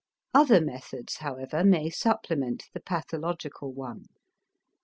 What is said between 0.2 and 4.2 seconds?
Other methods, however, may supplement the pathological one.